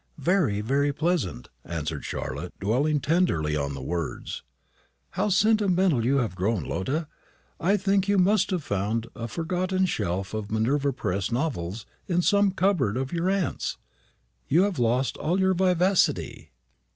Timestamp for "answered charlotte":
1.63-2.55